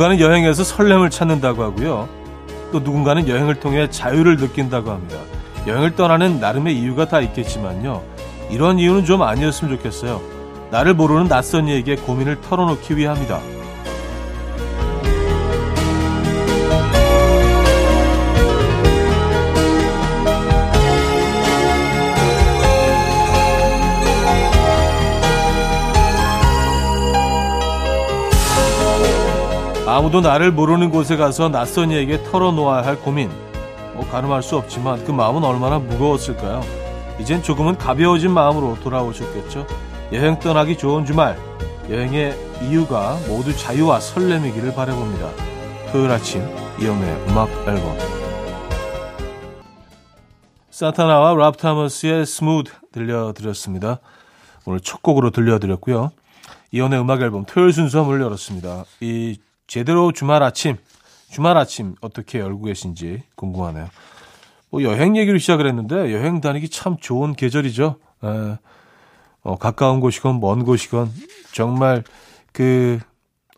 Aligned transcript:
누군가는 0.00 0.18
여행에서 0.18 0.64
설렘을 0.64 1.10
찾는다고 1.10 1.62
하고요. 1.62 2.08
또 2.72 2.80
누군가는 2.80 3.28
여행을 3.28 3.56
통해 3.56 3.90
자유를 3.90 4.38
느낀다고 4.38 4.90
합니다. 4.90 5.18
여행을 5.66 5.94
떠나는 5.94 6.40
나름의 6.40 6.74
이유가 6.74 7.06
다 7.06 7.20
있겠지만요. 7.20 8.02
이런 8.48 8.78
이유는 8.78 9.04
좀 9.04 9.20
아니었으면 9.20 9.76
좋겠어요. 9.76 10.22
나를 10.70 10.94
모르는 10.94 11.28
낯선 11.28 11.68
이에게 11.68 11.96
고민을 11.96 12.40
털어놓기 12.40 12.96
위함이다. 12.96 13.40
아무도 29.90 30.20
나를 30.20 30.52
모르는 30.52 30.90
곳에 30.90 31.16
가서 31.16 31.48
낯선 31.48 31.90
이에게 31.90 32.22
털어놓아야 32.22 32.86
할 32.86 32.94
고민. 33.00 33.28
뭐 33.94 34.08
가늠할 34.08 34.40
수 34.40 34.56
없지만 34.56 35.04
그 35.04 35.10
마음은 35.10 35.42
얼마나 35.42 35.80
무거웠을까요? 35.80 36.62
이젠 37.18 37.42
조금은 37.42 37.76
가벼워진 37.76 38.30
마음으로 38.30 38.78
돌아오셨겠죠? 38.84 39.66
여행 40.12 40.38
떠나기 40.38 40.78
좋은 40.78 41.04
주말. 41.04 41.36
여행의 41.90 42.36
이유가 42.62 43.18
모두 43.26 43.52
자유와 43.56 43.98
설렘이기를 43.98 44.74
바라봅니다. 44.74 45.28
토요일 45.90 46.12
아침 46.12 46.40
이연의 46.80 47.26
음악 47.28 47.48
앨범. 47.66 47.98
산타나와 50.70 51.34
랍 51.34 51.56
토머스의 51.56 52.26
Smooth 52.26 52.70
들려드렸습니다. 52.92 53.98
오늘 54.66 54.78
첫 54.78 55.02
곡으로 55.02 55.30
들려드렸고요. 55.30 56.12
이연의 56.70 57.00
음악 57.00 57.22
앨범 57.22 57.44
토요일 57.44 57.72
순서 57.72 58.04
문을 58.04 58.20
열었습니다. 58.20 58.84
이 59.00 59.36
제대로 59.70 60.10
주말 60.10 60.42
아침, 60.42 60.76
주말 61.30 61.56
아침 61.56 61.94
어떻게 62.00 62.40
열고 62.40 62.62
계신지 62.62 63.22
궁금하네요. 63.36 63.86
뭐 64.68 64.82
여행 64.82 65.16
얘기를 65.16 65.38
시작을 65.38 65.68
했는데 65.68 66.12
여행 66.12 66.40
다니기 66.40 66.68
참 66.70 66.96
좋은 66.96 67.34
계절이죠. 67.34 67.94
에, 68.24 68.58
어, 69.42 69.56
가까운 69.58 70.00
곳이건 70.00 70.40
먼 70.40 70.64
곳이건 70.64 71.12
정말 71.52 72.02
그 72.50 72.98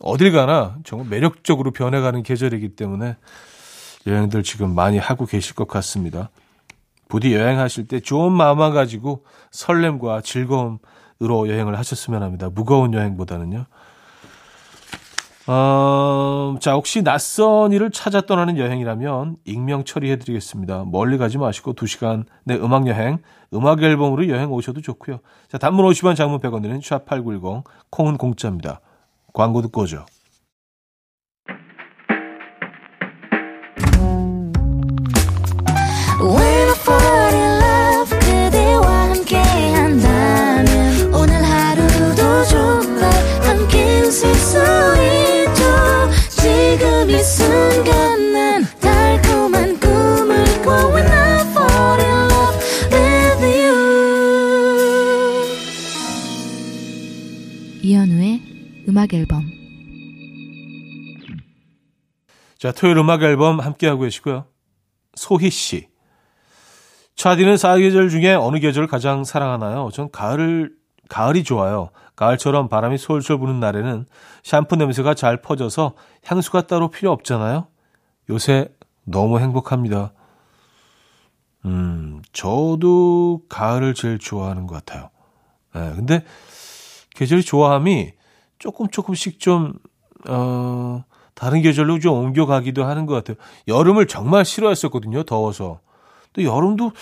어딜 0.00 0.33
가나 0.33 0.77
정말 0.84 1.08
매력적으로 1.08 1.70
변해가는 1.70 2.22
계절이기 2.22 2.77
때문에 2.77 3.16
여행들 4.06 4.42
지금 4.42 4.74
많이 4.74 4.98
하고 4.98 5.24
계실 5.24 5.55
것 5.55 5.66
같습니다. 5.66 6.28
부디 7.08 7.34
여행하실 7.34 7.88
때 7.88 8.00
좋은 8.00 8.33
마음만 8.33 8.74
가지고 8.74 9.24
설렘과 9.50 10.20
즐거움으로 10.20 11.48
여행을 11.48 11.78
하셨으면 11.78 12.22
합니다. 12.22 12.50
무거운 12.55 12.92
여행보다는요. 12.92 13.64
어, 15.46 16.54
자, 16.60 16.74
혹시 16.74 17.02
낯선 17.02 17.72
일을 17.72 17.90
찾아 17.90 18.20
떠나는 18.20 18.58
여행이라면 18.58 19.36
익명 19.44 19.84
처리해드리겠습니다. 19.84 20.84
멀리 20.86 21.18
가지 21.18 21.38
마시고 21.38 21.74
2시간의 21.74 22.62
음악 22.62 22.86
여행, 22.86 23.18
음악 23.52 23.82
앨범으로 23.82 24.28
여행 24.28 24.52
오셔도 24.52 24.80
좋고요. 24.80 25.18
자, 25.48 25.58
단문 25.58 25.84
50원, 25.86 26.14
장문 26.14 26.38
100원 26.40 26.62
드는 26.62 26.78
샵8910, 26.80 27.64
콩은 27.90 28.18
공짜입니다. 28.18 28.80
광고 29.32 29.62
듣고 29.62 29.82
오죠. 29.82 30.06
자, 62.62 62.70
토요일 62.70 62.96
음악 62.98 63.24
앨범 63.24 63.58
함께하고 63.58 64.02
계시고요. 64.02 64.45
소희 65.17 65.50
씨. 65.50 65.89
차디는 67.17 67.56
사계절 67.56 68.08
중에 68.08 68.34
어느 68.34 68.61
계절을 68.61 68.86
가장 68.86 69.24
사랑하나요? 69.24 69.90
전 69.92 70.12
가을을, 70.12 70.73
가을이 71.08 71.42
좋아요. 71.42 71.90
가을처럼 72.14 72.68
바람이 72.68 72.98
솔솔 72.98 73.40
부는 73.40 73.58
날에는 73.58 74.06
샴푸 74.45 74.77
냄새가 74.77 75.14
잘 75.14 75.42
퍼져서 75.42 75.95
향수가 76.24 76.68
따로 76.68 76.89
필요 76.89 77.11
없잖아요? 77.11 77.67
요새 78.30 78.68
너무 79.02 79.40
행복합니다. 79.40 80.12
음, 81.64 82.23
저도 82.33 83.42
가을을 83.48 83.94
제일 83.94 84.20
좋아하는 84.20 84.68
것 84.68 84.77
같아요. 84.77 85.11
예, 85.74 85.80
네, 85.80 85.92
근데 85.96 86.24
계절이 87.17 87.42
좋아함이 87.42 88.12
조금 88.61 88.86
조금씩 88.86 89.40
좀, 89.40 89.73
어, 90.29 91.02
다른 91.34 91.62
계절로 91.62 91.98
좀 91.98 92.14
옮겨가기도 92.14 92.84
하는 92.84 93.06
것 93.06 93.14
같아요. 93.14 93.36
여름을 93.68 94.06
정말 94.06 94.44
싫어했었거든요. 94.44 95.22
더워서. 95.24 95.80
또 96.32 96.44
여름도, 96.44 96.92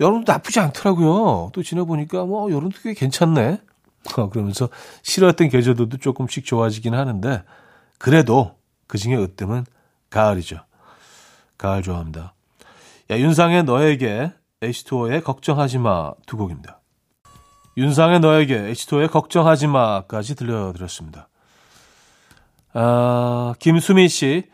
여름도 0.00 0.30
나쁘지 0.30 0.60
않더라고요. 0.60 1.50
또 1.52 1.62
지나보니까 1.62 2.24
뭐 2.24 2.50
여름도 2.50 2.78
꽤 2.82 2.94
괜찮네. 2.94 3.60
어, 4.18 4.28
그러면서 4.28 4.68
싫어했던 5.02 5.48
계절들도 5.48 5.96
조금씩 5.98 6.44
좋아지긴 6.44 6.94
하는데, 6.94 7.42
그래도 7.98 8.54
그 8.86 8.98
중에 8.98 9.16
으뜸은 9.16 9.64
가을이죠. 10.10 10.58
가을 11.56 11.82
좋아합니다. 11.82 12.34
야, 13.10 13.18
윤상의 13.18 13.64
너에게 13.64 14.32
에이스토어의 14.62 15.22
걱정하지 15.22 15.78
마 15.78 16.14
두 16.26 16.36
곡입니다. 16.36 16.80
윤상의 17.76 18.20
너에게 18.20 18.56
H2의 18.72 19.10
걱정하지 19.10 19.66
마까지 19.66 20.36
들려드렸습니다. 20.36 21.28
아, 22.74 23.54
김수민 23.58 24.08
씨. 24.08 24.44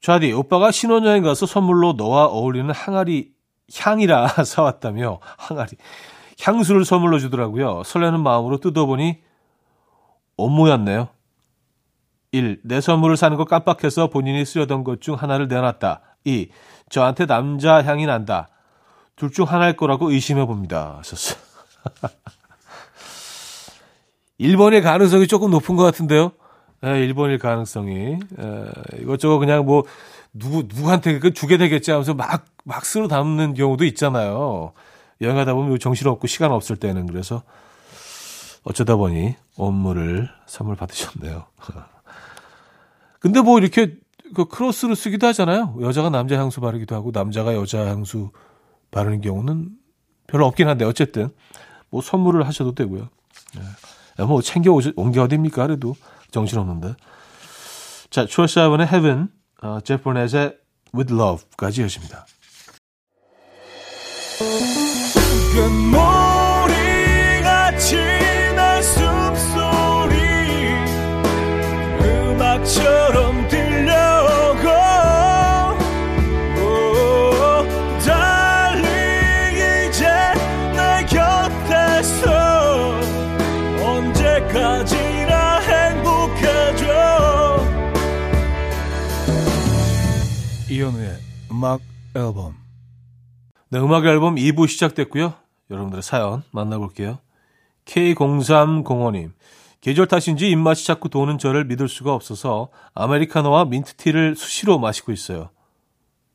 좌디, 0.00 0.32
오빠가 0.32 0.70
신혼여행 0.70 1.22
가서 1.22 1.44
선물로 1.46 1.92
너와 1.94 2.26
어울리는 2.26 2.70
항아리, 2.72 3.32
향이라 3.76 4.28
사왔다며, 4.44 5.20
항아리. 5.36 5.72
향수를 6.40 6.84
선물로 6.86 7.18
주더라고요. 7.18 7.82
설레는 7.84 8.20
마음으로 8.20 8.58
뜯어보니, 8.58 9.18
업무였네요. 10.36 11.08
1. 12.32 12.60
내 12.64 12.80
선물을 12.80 13.16
사는 13.16 13.36
거 13.36 13.44
깜빡해서 13.44 14.06
본인이 14.08 14.44
쓰려던 14.44 14.84
것 14.84 15.00
중 15.00 15.16
하나를 15.16 15.48
내놨다. 15.48 16.00
2. 16.24 16.48
저한테 16.88 17.26
남자 17.26 17.82
향이 17.82 18.06
난다. 18.06 18.48
둘 19.16 19.30
중 19.32 19.44
하나일 19.46 19.76
거라고 19.76 20.10
의심해 20.12 20.46
봅니다. 20.46 20.94
하셨어요. 20.98 21.38
1번일 24.40 24.82
가능성이 24.82 25.26
조금 25.26 25.50
높은 25.50 25.76
것 25.76 25.82
같은데요. 25.82 26.32
예, 26.84 26.88
1번일 26.88 27.38
가능성이. 27.38 28.18
예, 28.40 29.00
이것저것 29.00 29.38
그냥 29.38 29.64
뭐, 29.66 29.84
누구, 30.32 30.62
누구한테 30.66 31.18
그 31.18 31.32
주게 31.32 31.58
되겠지 31.58 31.90
하면서 31.90 32.14
막, 32.14 32.44
막 32.64 32.84
쓰러 32.84 33.08
담는 33.08 33.54
경우도 33.54 33.84
있잖아요. 33.86 34.72
여행하다 35.20 35.54
보면 35.54 35.78
정신 35.78 36.06
없고 36.06 36.26
시간 36.26 36.52
없을 36.52 36.76
때는. 36.76 37.06
그래서 37.06 37.42
어쩌다 38.64 38.96
보니 38.96 39.34
업무를 39.56 40.28
선물 40.46 40.76
받으셨네요. 40.76 41.44
근데 43.20 43.40
뭐 43.42 43.58
이렇게 43.58 43.96
그 44.34 44.46
크로스로 44.46 44.94
쓰기도 44.94 45.26
하잖아요. 45.28 45.76
여자가 45.80 46.08
남자 46.08 46.38
향수 46.38 46.60
바르기도 46.60 46.94
하고 46.94 47.10
남자가 47.12 47.54
여자 47.54 47.86
향수 47.86 48.30
바르는 48.90 49.20
경우는 49.20 49.70
별로 50.26 50.46
없긴 50.46 50.68
한데 50.68 50.84
어쨌든 50.84 51.30
뭐 51.90 52.00
선물을 52.00 52.46
하셔도 52.46 52.74
되고요. 52.74 53.08
네. 53.56 54.24
뭐 54.24 54.40
챙겨 54.42 54.72
온게 54.96 55.20
어딥니까? 55.20 55.66
그래도 55.66 55.94
정신없는데. 56.30 56.94
자, 58.10 58.26
추어샤븐의 58.26 58.86
Heaven, 58.88 59.28
어, 59.62 59.80
제프 59.80 60.02
보넷의 60.04 60.56
With 60.94 61.14
Love까지 61.14 61.82
여십니다. 61.82 62.26
음악 91.60 91.82
앨범. 92.14 92.56
네, 93.68 93.78
음악 93.78 94.06
앨범 94.06 94.36
2부 94.36 94.66
시작됐고요. 94.66 95.34
여러분들의 95.70 96.02
사연 96.02 96.42
만나볼게요. 96.52 97.18
K0305님. 97.84 99.32
계절 99.82 100.06
탓인지 100.06 100.48
입맛이 100.48 100.86
자꾸 100.86 101.10
도는 101.10 101.36
저를 101.36 101.66
믿을 101.66 101.86
수가 101.86 102.14
없어서 102.14 102.70
아메리카노와 102.94 103.66
민트티를 103.66 104.36
수시로 104.36 104.78
마시고 104.78 105.12
있어요. 105.12 105.50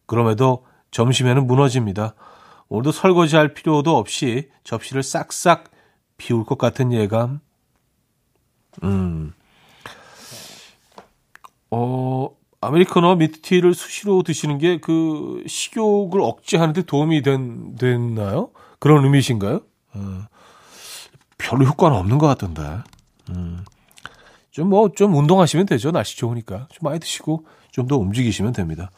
그럼에도 0.05 0.67
점심에는 0.91 1.47
무너집니다. 1.47 2.13
오늘도 2.69 2.91
설거지할 2.91 3.55
필요도 3.55 3.97
없이 3.97 4.51
접시를 4.63 5.01
싹싹 5.01 5.71
비울 6.17 6.45
것 6.45 6.59
같은 6.59 6.93
예감. 6.93 7.39
음. 8.83 9.33
어, 11.71 12.04
아메리카노와 12.65 13.15
민트티를 13.15 13.73
수시로 13.73 14.23
드시는 14.23 14.57
게 14.57 14.77
그 14.79 15.43
식욕을 15.47 16.19
억제하는데 16.21 16.83
도움이 16.83 17.21
된, 17.21 17.75
됐나요? 17.75 18.51
그런 18.79 19.03
의미이신가요? 19.03 19.61
어, 19.95 20.25
별로 21.37 21.65
효과는 21.65 21.97
없는 21.97 22.17
것 22.17 22.27
같던데. 22.27 22.61
음. 23.29 23.63
좀 24.51 24.69
뭐, 24.69 24.89
좀 24.95 25.13
운동하시면 25.15 25.65
되죠. 25.65 25.91
날씨 25.91 26.17
좋으니까. 26.17 26.67
좀 26.71 26.79
많이 26.81 26.99
드시고, 26.99 27.45
좀 27.71 27.87
더 27.87 27.97
움직이시면 27.97 28.53
됩니다. 28.53 28.89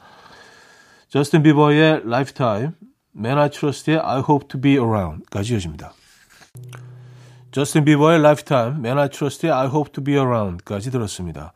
저스틴 1.09 1.41
비버의 1.43 2.01
Lifetime, 2.05 2.71
Man 3.15 3.39
I 3.39 3.49
Trust의 3.49 3.97
I 3.99 4.19
Hope 4.19 4.47
to 4.49 4.61
Be 4.61 4.73
Around까지 4.73 5.53
이어집니다. 5.53 5.93
저스틴 7.51 7.85
비버의 7.85 8.19
Lifetime, 8.19 8.77
Man 8.77 8.99
I 8.99 9.09
Trust의 9.09 9.51
I 9.51 9.67
Hope 9.67 9.91
to 9.93 10.03
Be 10.03 10.13
Around까지 10.15 10.91
들었습니다. 10.91 11.53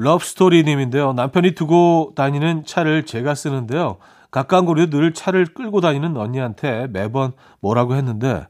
러브스토리님인데요. 0.00 1.12
남편이 1.12 1.54
두고 1.54 2.12
다니는 2.16 2.64
차를 2.64 3.04
제가 3.04 3.34
쓰는데요. 3.34 3.98
가까운 4.30 4.64
거리도 4.64 4.98
늘 4.98 5.12
차를 5.12 5.46
끌고 5.46 5.80
다니는 5.80 6.16
언니한테 6.16 6.86
매번 6.88 7.32
뭐라고 7.60 7.96
했는데 7.96 8.46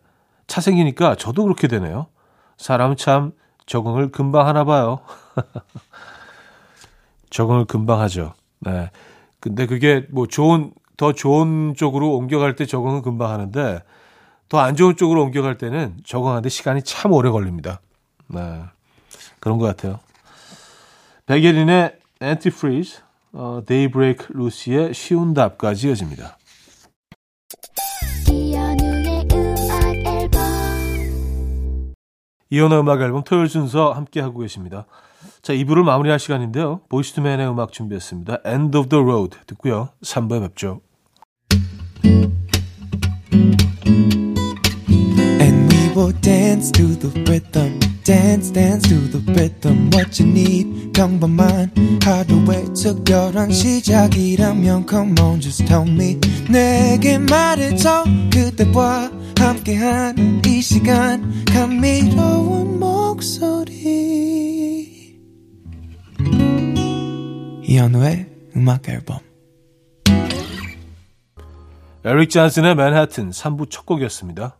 차 0.47 0.61
생기니까 0.61 1.17
저도 1.17 1.43
그렇게 1.45 1.67
되네요. 1.69 2.07
사람 2.57 2.95
참 2.97 3.33
적응을 3.67 4.11
금방 4.13 4.47
하나 4.47 4.65
봐요. 4.65 5.01
적응을 7.31 7.65
금방 7.65 8.01
하죠. 8.01 8.35
네. 8.61 8.91
근데 9.41 9.67
그게 9.67 10.07
뭐 10.11 10.27
좋은, 10.27 10.73
더 10.97 11.13
좋은 11.13 11.75
쪽으로 11.77 12.15
옮겨갈 12.17 12.57
때 12.57 12.67
적응은 12.67 13.03
금방 13.03 13.31
하는데 13.31 13.83
더 14.49 14.59
안 14.59 14.77
좋은 14.77 14.97
쪽으로 14.97 15.23
옮겨갈 15.23 15.57
때는 15.59 15.97
적응하는데 16.05 16.49
시간이 16.49 16.83
참 16.83 17.13
오래 17.13 17.31
걸립니다. 17.31 17.81
네. 18.27 18.63
그런 19.39 19.59
것 19.59 19.67
같아요. 19.67 20.01
백예린의 21.31 21.97
Antifreeze, 22.21 23.03
어, 23.33 23.63
Daybreak 23.65 24.27
루시의 24.31 24.93
쉬운 24.95 25.33
답까지 25.33 25.87
이어집니다. 25.87 26.37
이연의 32.51 32.81
음악 32.81 33.01
앨범 33.01 33.23
토요일 33.23 33.49
순서 33.49 33.93
함께하고 33.93 34.41
계십니다. 34.41 34.87
자, 35.41 35.53
2부를 35.53 35.85
마무리할 35.85 36.19
시간인데요. 36.19 36.81
보이스투맨의 36.89 37.49
음악 37.49 37.71
준비했습니다. 37.71 38.39
End 38.45 38.77
of 38.77 38.89
the 38.89 39.01
Road 39.01 39.39
듣고요. 39.47 39.91
3부에 40.03 40.41
뵙죠. 40.41 40.81
Will 46.11 46.21
dance 46.23 46.73
to 46.73 46.87
the 46.97 47.09
rhythm. 47.31 47.79
dance 48.03 48.51
dance 48.51 48.83
to 48.89 48.97
the 49.13 49.23
rhythm 49.33 49.91
what 49.95 50.21
you 50.21 50.29
need 50.29 50.93
평범한 50.93 51.71
하루의 52.03 52.75
특별한 52.75 53.53
시작이라면 53.53 54.87
come 54.89 55.15
on 55.21 55.41
just 55.41 55.65
tell 55.67 55.89
me 55.89 56.19
내게 56.51 57.17
말해줘 57.17 58.03
그대와 58.33 59.13
함께한 59.39 60.43
이 60.45 60.61
시간 60.61 61.45
감미로운 61.45 62.81
목소리 62.81 64.11
이현우의 67.63 68.27
음악 68.57 68.89
앨범 68.89 69.21
에릭 72.05 72.31
잔슨의 72.31 72.75
맨하튼 72.75 73.31
3부 73.31 73.71
첫 73.71 73.87
곡이었습니다. 73.87 74.60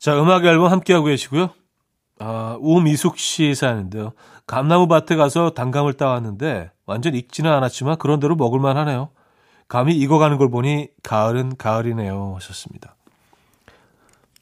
자, 0.00 0.18
음악 0.18 0.46
앨범 0.46 0.72
함께하고 0.72 1.04
계시고요. 1.06 1.50
아, 2.20 2.56
우미숙 2.58 3.18
씨 3.18 3.54
사연인데요. 3.54 4.12
감나무 4.46 4.88
밭에 4.88 5.14
가서 5.14 5.50
단감을 5.50 5.92
따왔는데 5.92 6.70
완전 6.86 7.14
익지는 7.14 7.52
않았지만 7.52 7.98
그런 7.98 8.18
대로 8.18 8.34
먹을만 8.34 8.78
하네요. 8.78 9.10
감이 9.68 9.94
익어가는 9.94 10.38
걸 10.38 10.50
보니 10.50 10.88
가을은 11.02 11.56
가을이네요 11.56 12.32
하셨습니다. 12.36 12.96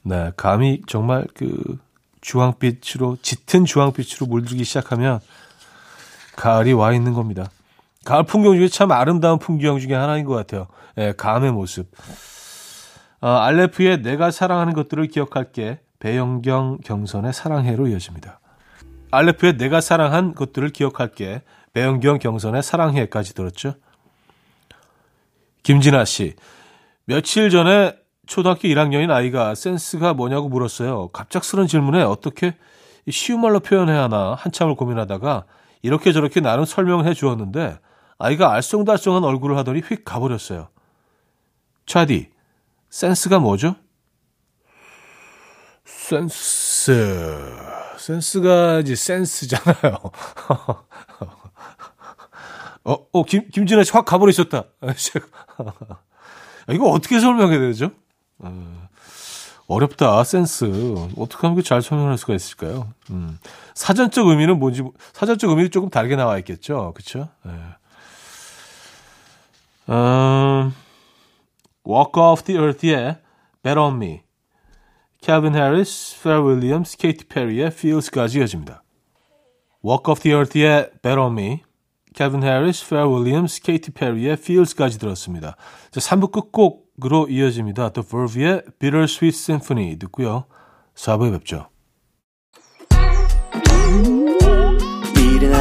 네, 0.04 0.30
감이 0.36 0.82
정말 0.86 1.26
그 1.34 1.78
주황빛으로 2.20 3.18
짙은 3.20 3.64
주황빛으로 3.64 4.26
물들기 4.26 4.62
시작하면 4.62 5.18
가을이 6.36 6.72
와 6.72 6.92
있는 6.92 7.14
겁니다. 7.14 7.50
가을 8.04 8.22
풍경 8.22 8.54
중에 8.54 8.68
참 8.68 8.92
아름다운 8.92 9.40
풍경 9.40 9.80
중에 9.80 9.94
하나인 9.94 10.24
것 10.24 10.34
같아요. 10.34 10.68
네, 10.94 11.12
감의 11.12 11.50
모습. 11.50 11.90
어, 13.20 13.28
알레프의 13.28 14.02
내가 14.02 14.30
사랑하는 14.30 14.74
것들을 14.74 15.06
기억할게 15.08 15.80
배영경 15.98 16.78
경선의 16.84 17.32
사랑해로 17.32 17.88
이어집니다. 17.88 18.40
알레프의 19.10 19.56
내가 19.56 19.80
사랑한 19.80 20.34
것들을 20.34 20.68
기억할게 20.70 21.42
배영경 21.72 22.18
경선의 22.18 22.62
사랑해까지 22.62 23.34
들었죠. 23.34 23.74
김진아 25.62 26.04
씨. 26.04 26.34
며칠 27.04 27.50
전에 27.50 27.96
초등학교 28.26 28.68
1학년인 28.68 29.10
아이가 29.10 29.54
센스가 29.54 30.14
뭐냐고 30.14 30.48
물었어요. 30.48 31.08
갑작스런 31.08 31.66
질문에 31.66 32.02
어떻게 32.02 32.54
쉬운 33.10 33.40
말로 33.40 33.60
표현해야 33.60 34.02
하나 34.02 34.34
한참을 34.34 34.74
고민하다가 34.76 35.44
이렇게 35.82 36.12
저렇게 36.12 36.40
나름 36.40 36.64
설명을 36.64 37.06
해 37.06 37.14
주었는데 37.14 37.78
아이가 38.18 38.52
알쏭달쏭한 38.52 39.24
얼굴을 39.24 39.56
하더니 39.56 39.80
휙 39.80 40.04
가버렸어요. 40.04 40.68
차디, 41.86 42.28
센스가 42.90 43.38
뭐죠? 43.38 43.76
센스, 45.84 47.56
센스가 47.98 48.80
이제 48.80 48.94
센스잖아요. 48.94 49.98
어, 52.84 52.96
어, 53.12 53.22
김, 53.24 53.48
김진아 53.50 53.84
씨 53.84 53.92
확 53.92 54.04
가버리셨다. 54.06 54.64
이거 56.72 56.90
어떻게 56.90 57.20
설명해야 57.20 57.58
되죠? 57.60 57.90
어, 58.38 58.88
어렵다, 59.66 60.24
센스. 60.24 60.64
어떻게 61.18 61.46
하면 61.46 61.62
잘 61.62 61.82
설명할 61.82 62.16
수가 62.16 62.34
있을까요? 62.34 62.88
음. 63.10 63.38
사전적 63.74 64.26
의미는 64.28 64.58
뭔지, 64.58 64.82
사전적 65.12 65.50
의미는 65.50 65.70
조금 65.70 65.90
다르게 65.90 66.16
나와 66.16 66.38
있겠죠? 66.38 66.92
그쵸? 66.96 67.28
네. 67.44 67.52
음, 69.90 70.74
Walk 71.88 72.20
Off 72.20 72.44
the 72.44 72.60
Earth의 72.60 73.16
Bet 73.62 73.78
On 73.78 73.94
Me. 73.96 74.20
캘빈 75.22 75.54
해리스, 75.54 76.22
퍼렐 76.22 76.42
윌리엄스, 76.42 76.98
케이티 76.98 77.24
페리의 77.28 77.68
Feels까지 77.68 78.38
이어집니다. 78.38 78.82
Walk 79.82 80.10
Off 80.10 80.22
the 80.22 80.36
Earth의 80.36 80.90
Bet 81.00 81.18
On 81.18 81.32
Me. 81.32 81.62
캘빈 82.14 82.42
해리스, 82.42 82.86
퍼렐 82.90 83.08
윌리엄스, 83.08 83.62
케이티 83.62 83.92
페리의 83.92 84.34
Feels까지 84.34 84.98
들었습니다. 84.98 85.56
자, 85.90 86.00
3부 86.00 86.30
끝곡으로 86.30 87.28
이어집니다. 87.30 87.88
The 87.88 88.06
Verve의 88.06 88.62
Bittersweet 88.78 89.34
Symphony 89.34 89.98
듣고요. 89.98 90.44
4부에 90.94 91.32
뵙죠. 91.32 91.70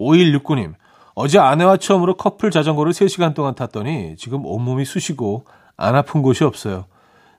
5169님, 0.00 0.74
어제 1.14 1.38
아내와 1.38 1.76
처음으로 1.76 2.16
커플 2.16 2.50
자전거를 2.50 2.92
3시간 2.92 3.34
동안 3.34 3.54
탔더니 3.54 4.16
지금 4.16 4.44
온몸이 4.46 4.84
쑤시고 4.84 5.44
안 5.76 5.94
아픈 5.94 6.22
곳이 6.22 6.44
없어요. 6.44 6.86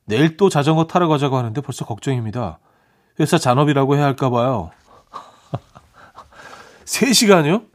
내일 0.05 0.37
또 0.37 0.49
자전거 0.49 0.85
타러 0.85 1.07
가자고 1.07 1.37
하는데 1.37 1.59
벌써 1.61 1.85
걱정입니다. 1.85 2.59
회사 3.19 3.37
잔업이라고 3.37 3.95
해야 3.95 4.05
할까 4.05 4.29
봐요. 4.29 4.71
3시간이요? 6.85 7.65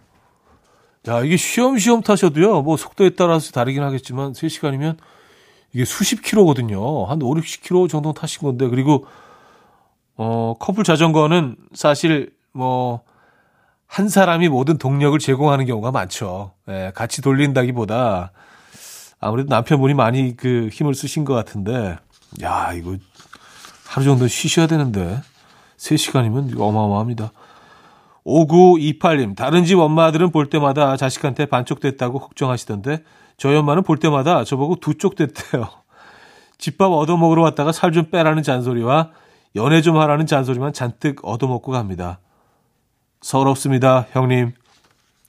야, 1.09 1.23
이게 1.23 1.37
쉬엄쉬엄 1.37 2.03
타셔도요, 2.03 2.63
뭐 2.63 2.77
속도에 2.77 3.11
따라서 3.11 3.53
다르긴 3.53 3.83
하겠지만 3.83 4.33
3시간이면 4.33 4.97
이게 5.73 5.85
수십 5.85 6.23
킬로거든요. 6.23 7.05
한 7.05 7.23
5, 7.23 7.37
60 7.37 7.63
킬로 7.63 7.87
정도 7.87 8.13
타신 8.13 8.43
건데, 8.43 8.69
그리고, 8.69 9.07
어, 10.17 10.55
커플 10.59 10.83
자전거는 10.83 11.57
사실 11.75 12.33
뭐, 12.53 13.03
한 13.87 14.09
사람이 14.09 14.49
모든 14.49 14.79
동력을 14.79 15.19
제공하는 15.19 15.67
경우가 15.67 15.91
많죠. 15.91 16.53
예, 16.69 16.93
같이 16.95 17.23
돌린다기보다 17.23 18.33
아무래도 19.21 19.49
남편분이 19.49 19.95
많이 19.95 20.37
그 20.37 20.69
힘을 20.73 20.95
쓰신 20.95 21.25
것 21.25 21.35
같은데, 21.35 21.97
야, 22.43 22.73
이거 22.75 22.97
하루 23.87 24.05
정도 24.05 24.29
쉬셔야 24.29 24.67
되는데, 24.67 25.19
3시간이면 25.79 26.61
어마어마합니다. 26.61 27.33
5928님, 28.27 29.37
다른 29.37 29.65
집 29.65 29.79
엄마들은 29.79 30.33
볼 30.33 30.51
때마다 30.51 30.97
자식한테 30.97 31.47
반쪽 31.47 31.81
됐다고 31.81 32.19
걱정하시던데, 32.19 33.05
저희 33.39 33.57
엄마는 33.57 33.83
볼 33.85 33.99
때마다 33.99 34.45
저보고 34.45 34.77
두 34.81 34.95
쪽 34.99 35.15
됐대요. 35.15 35.69
집밥 36.59 36.91
얻어먹으러 36.91 37.43
왔다가 37.43 37.71
살 37.73 37.93
좀 37.93 38.11
빼라는 38.11 38.43
잔소리와 38.43 39.11
연애 39.57 39.81
좀 39.83 39.97
하라는 39.99 40.27
잔소리만 40.27 40.73
잔뜩 40.73 41.21
얻어먹고 41.23 41.71
갑니다. 41.73 42.19
서럽습니다, 43.21 44.07
형님. 44.13 44.53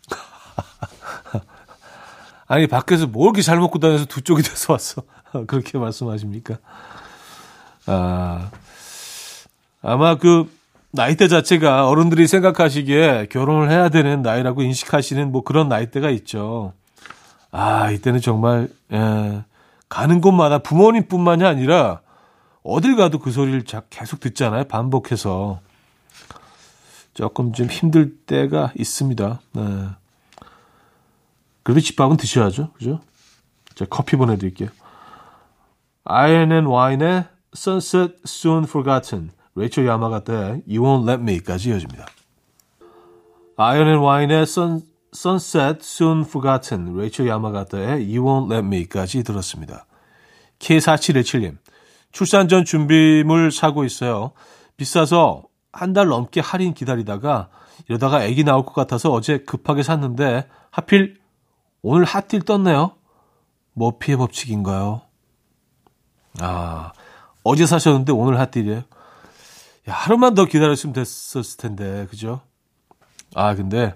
아니, 2.48 2.68
밖에서 2.68 3.08
뭘 3.08 3.28
이렇게 3.28 3.42
잘 3.42 3.60
먹고 3.60 3.80
다녀서 3.80 4.06
두 4.06 4.22
쪽이 4.22 4.44
돼서 4.44 4.74
왔어. 4.74 5.04
그렇게 5.48 5.78
말씀하십니까? 5.78 6.58
아, 7.86 8.52
아마 9.82 10.18
그, 10.18 10.52
나이대 10.92 11.28
자체가 11.28 11.88
어른들이 11.88 12.28
생각하시기에 12.28 13.28
결혼을 13.30 13.70
해야 13.70 13.90
되는 13.90 14.22
나이라고 14.22 14.62
인식하시는 14.62 15.32
뭐 15.32 15.44
그런 15.44 15.70
나이대가 15.70 16.10
있죠. 16.12 16.74
아, 17.52 17.92
이때는 17.92 18.22
정말, 18.22 18.70
예, 18.92 19.44
가는 19.90 20.22
곳마다 20.22 20.60
부모님뿐만이 20.60 21.46
아니라 21.46 22.02
어딜 22.64 22.96
가도 22.96 23.20
그 23.20 23.32
소리를 23.32 23.64
계속 23.90 24.20
듣잖아요. 24.20 24.66
반복해서. 24.66 25.60
조금 27.18 27.52
좀 27.52 27.66
힘들 27.66 28.16
때가 28.16 28.74
있습니다. 28.78 29.42
네. 29.54 29.62
그래도 31.64 31.82
집밥은 31.82 32.16
드셔야죠. 32.16 32.74
그죠? 32.74 33.00
제가 33.74 33.90
커피 33.90 34.16
보내드릴게요. 34.18 34.70
And 36.08 36.54
Wine의 36.54 37.26
Sunset 37.56 38.18
Soon 38.24 38.66
Forgotten, 38.66 39.32
레이첼 39.56 39.88
야마가타의 39.88 40.62
You 40.68 40.84
Won't 40.84 41.10
Let 41.10 41.24
Me까지 41.24 41.70
이어집니다. 41.70 42.06
And 43.60 43.98
Wine의 43.98 44.44
Sun, 44.44 44.82
Sunset 45.12 45.80
Soon 45.82 46.22
Forgotten, 46.22 46.96
레이첼 46.96 47.28
야마가타의 47.28 48.16
You 48.16 48.22
Won't 48.22 48.54
Let 48.54 48.68
Me까지 48.68 49.24
들었습니다. 49.24 49.88
K4717님, 50.60 51.58
출산 52.12 52.48
전 52.48 52.64
준비물 52.64 53.52
사고 53.52 53.86
있어요. 53.86 54.34
비싸서 54.78 55.46
한 55.78 55.94
달 55.94 56.08
넘게 56.08 56.42
할인 56.42 56.74
기다리다가 56.74 57.50
이러다가 57.88 58.18
아기 58.18 58.44
나올 58.44 58.66
것 58.66 58.74
같아서 58.74 59.12
어제 59.12 59.38
급하게 59.40 59.84
샀는데 59.84 60.48
하필 60.72 61.20
오늘 61.84 62.04
핫딜 62.04 62.42
떴네요. 62.42 62.94
머피의 63.74 64.18
법칙인가요? 64.18 65.02
아, 66.40 66.92
어제 67.44 67.66
사셨는데 67.66 68.12
오늘 68.12 68.40
핫딜이에요? 68.40 68.78
야, 68.78 68.84
하루만 69.94 70.34
더 70.34 70.46
기다렸으면 70.46 70.94
됐었을 70.94 71.58
텐데, 71.58 72.08
그죠? 72.10 72.42
아, 73.36 73.56
근데, 73.56 73.94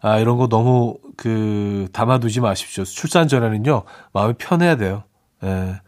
아, 0.00 0.18
이런 0.18 0.36
거 0.36 0.48
너무, 0.48 0.98
그, 1.16 1.88
담아두지 1.92 2.40
마십시오. 2.40 2.84
출산 2.84 3.28
전에는요, 3.28 3.84
마음이 4.12 4.34
편해야 4.38 4.76
돼요. 4.76 5.04
예. 5.44 5.80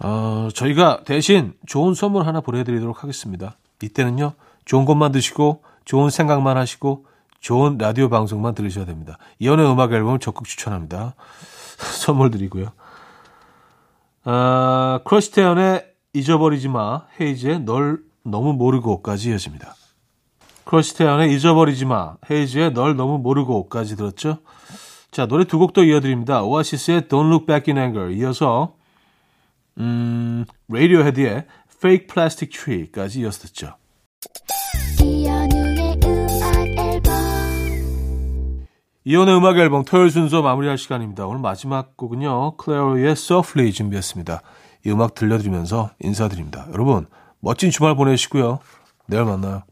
어, 0.00 0.48
저희가 0.54 1.04
대신 1.04 1.54
좋은 1.66 1.94
선물 1.94 2.26
하나 2.26 2.40
보내드리도록 2.40 3.02
하겠습니다. 3.04 3.56
이때는요, 3.86 4.32
좋은 4.64 4.84
것만 4.84 5.12
드시고, 5.12 5.62
좋은 5.84 6.10
생각만 6.10 6.56
하시고, 6.56 7.06
좋은 7.40 7.76
라디오 7.78 8.08
방송만 8.08 8.54
들으셔야 8.54 8.84
됩니다. 8.84 9.18
이연의 9.40 9.70
음악 9.70 9.92
앨범을 9.92 10.20
적극 10.20 10.46
추천합니다. 10.46 11.14
선물 12.00 12.30
드리고요. 12.30 12.72
아, 14.24 15.00
크러쉬 15.04 15.44
태연의 15.44 15.84
잊어버리지 16.12 16.68
마, 16.68 17.06
헤이즈의 17.20 17.60
널 17.60 18.00
너무 18.22 18.52
모르고까지 18.52 19.30
이어집니다. 19.30 19.74
크러쉬 20.64 20.99
태연의 20.99 21.34
잊어버리지 21.34 21.84
마, 21.84 22.16
헤이즈의 22.30 22.72
널 22.74 22.96
너무 22.96 23.18
모르고까지 23.18 23.96
들었죠? 23.96 24.38
자, 25.10 25.26
노래 25.26 25.44
두곡더 25.44 25.84
이어드립니다. 25.84 26.42
오아시스의 26.42 27.02
Don't 27.02 27.26
Look 27.26 27.46
Back 27.46 27.74
in 27.74 27.82
Anger 27.82 28.16
이어서 28.16 28.74
음, 29.78 30.44
Radiohead의 30.68 31.46
Fake 31.82 32.06
Plastic 32.06 32.56
Tree까지 32.56 33.22
앨범 33.22 33.74
이혼의 39.04 39.36
음악 39.36 39.58
앨범 39.58 39.84
토요일 39.84 40.12
순서 40.12 40.42
마무리할 40.42 40.78
시간입니다. 40.78 41.26
오늘 41.26 41.40
마지막 41.40 41.96
곡은요. 41.96 42.56
클레어로의 42.56 43.10
Softly 43.10 43.72
준비했습니다. 43.72 44.42
이 44.86 44.90
음악 44.92 45.14
들려드리면서 45.14 45.90
인사드립니다. 45.98 46.68
여러분 46.72 47.08
멋진 47.40 47.72
주말 47.72 47.96
보내시고요. 47.96 48.60
내일 49.08 49.24
만나요. 49.24 49.64